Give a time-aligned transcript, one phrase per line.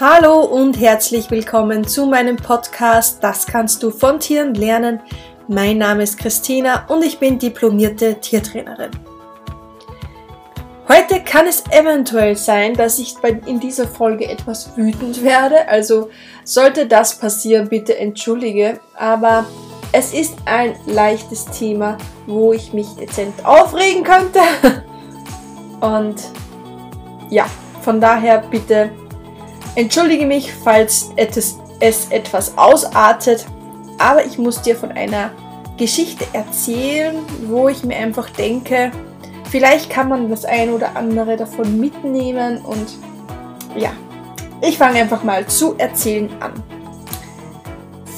[0.00, 5.00] Hallo und herzlich willkommen zu meinem Podcast Das kannst du von Tieren lernen.
[5.48, 8.92] Mein Name ist Christina und ich bin diplomierte Tiertrainerin.
[10.88, 13.16] Heute kann es eventuell sein, dass ich
[13.46, 15.66] in dieser Folge etwas wütend werde.
[15.66, 16.10] Also
[16.44, 18.78] sollte das passieren, bitte entschuldige.
[18.94, 19.46] Aber
[19.90, 24.38] es ist ein leichtes Thema, wo ich mich dezent aufregen könnte.
[25.80, 26.22] Und
[27.30, 27.46] ja,
[27.82, 28.92] von daher bitte
[29.78, 31.56] entschuldige mich, falls es
[32.10, 33.46] etwas ausartet.
[33.98, 35.30] Aber ich muss dir von einer
[35.76, 38.92] Geschichte erzählen, wo ich mir einfach denke,
[39.50, 42.98] Vielleicht kann man das ein oder andere davon mitnehmen und
[43.76, 43.92] ja,
[44.60, 46.52] ich fange einfach mal zu erzählen an.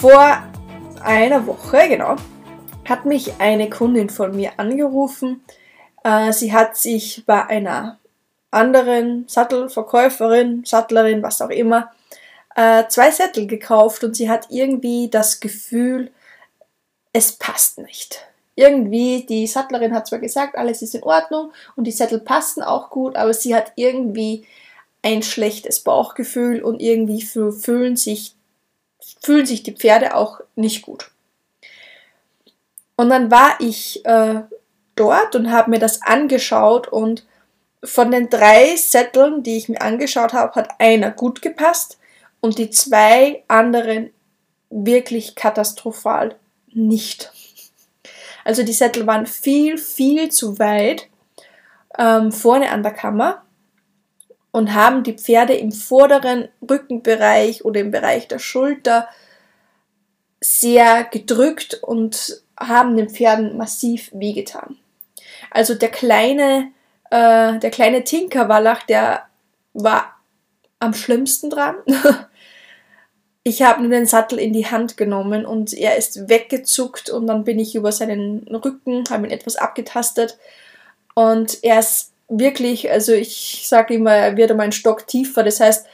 [0.00, 0.42] Vor
[1.04, 2.16] einer Woche, genau,
[2.88, 5.44] hat mich eine Kundin von mir angerufen.
[6.02, 7.97] Äh, sie hat sich bei einer
[8.50, 11.92] anderen Sattelverkäuferin, Sattlerin, was auch immer,
[12.56, 16.10] äh, zwei Sättel gekauft und sie hat irgendwie das Gefühl,
[17.12, 18.28] es passt nicht
[18.58, 22.90] irgendwie, die Sattlerin hat zwar gesagt, alles ist in Ordnung und die Sättel passen auch
[22.90, 24.48] gut, aber sie hat irgendwie
[25.00, 28.34] ein schlechtes Bauchgefühl und irgendwie fühlen sich,
[29.22, 31.12] fühlen sich die Pferde auch nicht gut.
[32.96, 34.40] Und dann war ich äh,
[34.96, 37.24] dort und habe mir das angeschaut und
[37.84, 41.98] von den drei Sätteln, die ich mir angeschaut habe, hat einer gut gepasst
[42.40, 44.10] und die zwei anderen
[44.70, 46.36] wirklich katastrophal
[46.72, 47.32] nicht.
[48.44, 51.08] Also die Sättel waren viel, viel zu weit
[51.98, 53.42] ähm, vorne an der Kammer
[54.50, 59.08] und haben die Pferde im vorderen Rückenbereich oder im Bereich der Schulter
[60.40, 64.76] sehr gedrückt und haben den Pferden massiv wehgetan.
[65.50, 66.72] Also der kleine,
[67.10, 69.26] äh, der kleine Tinkerwallach, der
[69.74, 70.16] war
[70.78, 71.76] am schlimmsten dran.
[73.44, 77.44] Ich habe nur den Sattel in die Hand genommen und er ist weggezuckt und dann
[77.44, 80.36] bin ich über seinen Rücken, habe ihn etwas abgetastet
[81.14, 85.60] und er ist wirklich, also ich sage immer, er wird um einen Stock tiefer, das
[85.60, 85.86] heißt,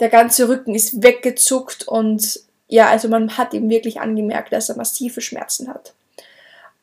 [0.00, 4.76] der ganze Rücken ist weggezuckt und ja, also man hat ihm wirklich angemerkt, dass er
[4.76, 5.92] massive Schmerzen hat.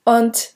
[0.04, 0.55] Und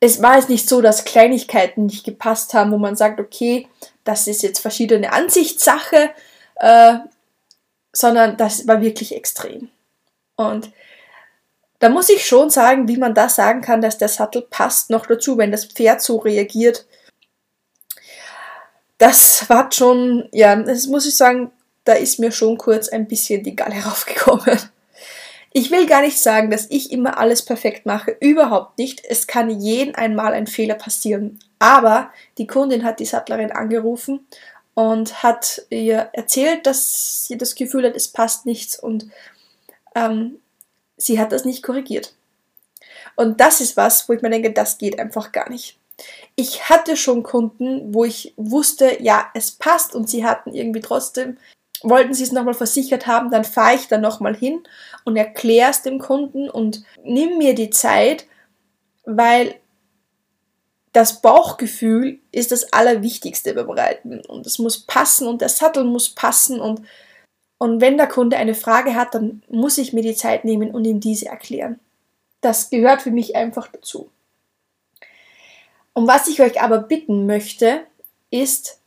[0.00, 3.68] es war jetzt nicht so, dass Kleinigkeiten nicht gepasst haben, wo man sagt, okay,
[4.04, 6.10] das ist jetzt verschiedene Ansichtssache,
[6.56, 6.94] äh,
[7.92, 9.70] sondern das war wirklich extrem.
[10.36, 10.70] Und
[11.80, 15.06] da muss ich schon sagen, wie man da sagen kann, dass der Sattel passt, noch
[15.06, 16.86] dazu, wenn das Pferd so reagiert.
[18.98, 21.52] Das war schon, ja, das muss ich sagen,
[21.84, 24.58] da ist mir schon kurz ein bisschen die Galle raufgekommen.
[25.58, 29.04] Ich will gar nicht sagen, dass ich immer alles perfekt mache, überhaupt nicht.
[29.04, 31.40] Es kann jeden einmal ein Fehler passieren.
[31.58, 34.24] Aber die Kundin hat die Sattlerin angerufen
[34.74, 39.10] und hat ihr erzählt, dass sie das Gefühl hat, es passt nichts und
[39.96, 40.38] ähm,
[40.96, 42.14] sie hat das nicht korrigiert.
[43.16, 45.76] Und das ist was, wo ich mir denke, das geht einfach gar nicht.
[46.36, 51.36] Ich hatte schon Kunden, wo ich wusste, ja, es passt und sie hatten irgendwie trotzdem,
[51.82, 54.62] wollten sie es nochmal versichert haben, dann fahre ich da nochmal hin
[55.04, 58.26] und erkläre es dem Kunden und nimm mir die Zeit,
[59.04, 59.54] weil
[60.92, 66.10] das Bauchgefühl ist das Allerwichtigste beim Reiten und es muss passen und der Sattel muss
[66.10, 66.82] passen und,
[67.58, 70.84] und wenn der Kunde eine Frage hat, dann muss ich mir die Zeit nehmen und
[70.84, 71.78] ihm diese erklären.
[72.40, 74.10] Das gehört für mich einfach dazu.
[75.92, 77.80] Und was ich euch aber bitten möchte,
[78.30, 78.80] ist,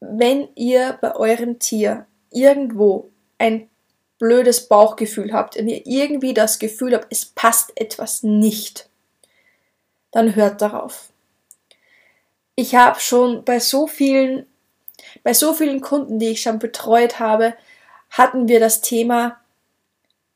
[0.00, 3.68] wenn ihr bei eurem Tier irgendwo ein
[4.18, 8.88] blödes Bauchgefühl habt, wenn ihr irgendwie das Gefühl habt, es passt etwas nicht,
[10.10, 11.10] dann hört darauf
[12.56, 14.46] ich habe schon bei so vielen,
[15.22, 17.54] bei so vielen Kunden, die ich schon betreut habe,
[18.10, 19.40] hatten wir das Thema,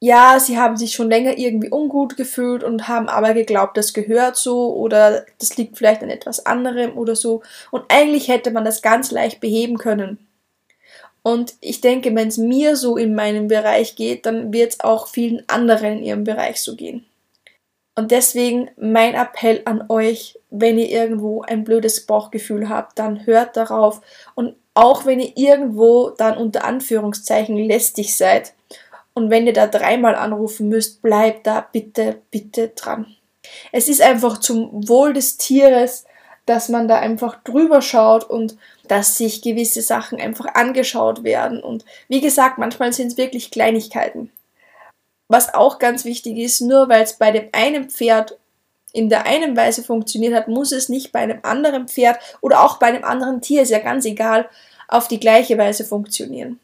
[0.00, 4.36] ja, sie haben sich schon länger irgendwie ungut gefühlt und haben aber geglaubt, das gehört
[4.36, 7.42] so oder das liegt vielleicht an etwas anderem oder so.
[7.72, 10.27] Und eigentlich hätte man das ganz leicht beheben können.
[11.28, 15.08] Und ich denke, wenn es mir so in meinem Bereich geht, dann wird es auch
[15.08, 17.04] vielen anderen in ihrem Bereich so gehen.
[17.94, 23.58] Und deswegen mein Appell an euch, wenn ihr irgendwo ein blödes Bauchgefühl habt, dann hört
[23.58, 24.00] darauf.
[24.36, 28.54] Und auch wenn ihr irgendwo dann unter Anführungszeichen lästig seid
[29.12, 33.04] und wenn ihr da dreimal anrufen müsst, bleibt da bitte, bitte dran.
[33.70, 36.06] Es ist einfach zum Wohl des Tieres,
[36.48, 38.56] dass man da einfach drüber schaut und
[38.86, 41.62] dass sich gewisse Sachen einfach angeschaut werden.
[41.62, 44.30] Und wie gesagt, manchmal sind es wirklich Kleinigkeiten.
[45.28, 48.38] Was auch ganz wichtig ist, nur weil es bei dem einen Pferd
[48.92, 52.78] in der einen Weise funktioniert hat, muss es nicht bei einem anderen Pferd oder auch
[52.78, 54.48] bei einem anderen Tier, ist ja ganz egal,
[54.88, 56.58] auf die gleiche Weise funktionieren.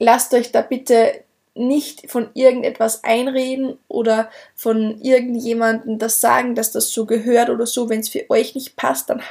[0.00, 1.22] lasst euch da bitte
[1.54, 7.88] nicht von irgendetwas einreden oder von irgendjemandem das sagen, dass das so gehört oder so.
[7.88, 9.22] Wenn es für euch nicht passt, dann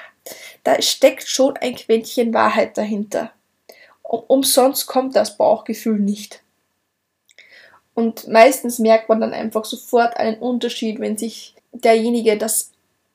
[0.63, 3.31] da steckt schon ein Quäntchen Wahrheit dahinter.
[4.03, 6.41] umsonst kommt das Bauchgefühl nicht.
[7.93, 12.71] Und meistens merkt man dann einfach sofort einen Unterschied, wenn sich derjenige das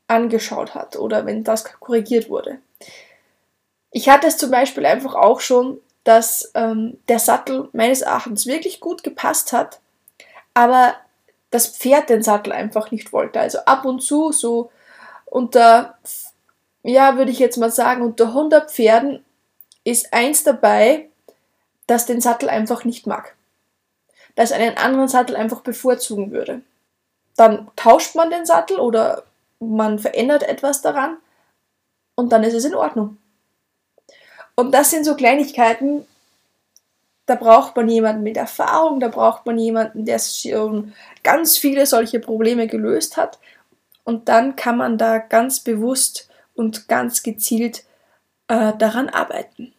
[0.07, 2.59] angeschaut hat oder wenn das korrigiert wurde.
[3.91, 8.81] Ich hatte es zum Beispiel einfach auch schon, dass ähm, der Sattel meines Erachtens wirklich
[8.81, 9.79] gut gepasst hat,
[10.55, 10.95] aber
[11.51, 13.39] das Pferd den Sattel einfach nicht wollte.
[13.39, 14.71] Also ab und zu so
[15.27, 15.99] unter,
[16.83, 19.23] ja, würde ich jetzt mal sagen, unter 100 Pferden
[19.85, 21.11] ist eins dabei,
[21.87, 23.37] das den Sattel einfach nicht mag.
[24.35, 26.63] Das einen anderen Sattel einfach bevorzugen würde.
[27.37, 29.25] Dann tauscht man den Sattel oder
[29.61, 31.19] man verändert etwas daran
[32.15, 33.19] und dann ist es in Ordnung.
[34.59, 36.05] Und das sind so Kleinigkeiten,
[37.27, 42.19] da braucht man jemanden mit Erfahrung, da braucht man jemanden, der schon ganz viele solche
[42.19, 43.39] Probleme gelöst hat.
[44.03, 47.85] Und dann kann man da ganz bewusst und ganz gezielt
[48.49, 49.75] äh, daran arbeiten.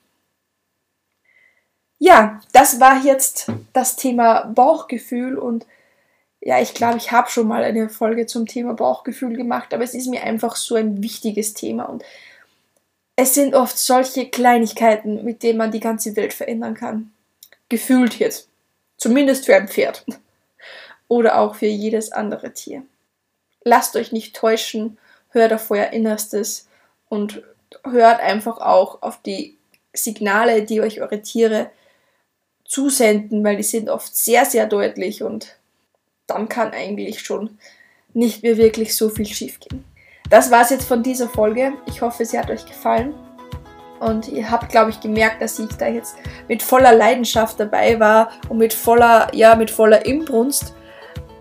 [1.98, 5.66] Ja, das war jetzt das Thema Bauchgefühl und
[6.40, 9.94] ja, ich glaube, ich habe schon mal eine Folge zum Thema Bauchgefühl gemacht, aber es
[9.94, 12.06] ist mir einfach so ein wichtiges Thema und
[13.22, 17.12] es sind oft solche Kleinigkeiten, mit denen man die ganze Welt verändern kann.
[17.68, 18.48] Gefühlt jetzt.
[18.96, 20.06] Zumindest für ein Pferd.
[21.10, 22.84] Oder auch für jedes andere Tier.
[23.66, 24.98] Lasst euch nicht täuschen,
[25.32, 26.70] hört auf euer Innerstes
[27.10, 27.44] und
[27.84, 29.58] hört einfach auch auf die
[29.92, 31.72] Signale, die euch eure Tiere
[32.64, 35.58] zusenden, weil die sind oft sehr, sehr deutlich und
[36.26, 37.58] dann kann eigentlich schon
[38.14, 39.84] nicht mehr wirklich so viel schief gehen.
[40.30, 41.74] Das war es jetzt von dieser Folge.
[41.88, 43.14] Ich hoffe, sie hat euch gefallen.
[44.00, 46.16] Und ihr habt, glaube ich, gemerkt, dass ich da jetzt
[46.48, 50.74] mit voller Leidenschaft dabei war und mit voller, ja, mit voller Imbrunst.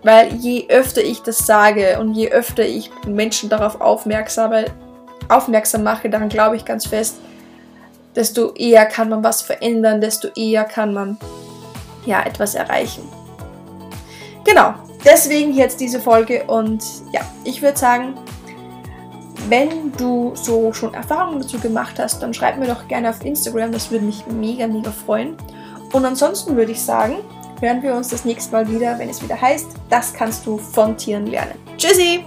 [0.03, 4.65] Weil je öfter ich das sage und je öfter ich Menschen darauf aufmerksam,
[5.29, 7.17] aufmerksam mache, daran glaube ich ganz fest,
[8.15, 11.17] desto eher kann man was verändern, desto eher kann man
[12.05, 13.07] ja etwas erreichen.
[14.45, 14.73] Genau,
[15.05, 18.15] deswegen jetzt diese Folge und ja, ich würde sagen,
[19.47, 23.71] wenn du so schon Erfahrungen dazu gemacht hast, dann schreib mir doch gerne auf Instagram,
[23.71, 25.35] das würde mich mega, mega freuen.
[25.93, 27.17] Und ansonsten würde ich sagen,
[27.59, 30.97] hören wir uns das nächste Mal wieder, wenn es wieder heißt, das kannst du von
[30.97, 31.55] Tieren lernen.
[31.77, 32.23] Tschüssi!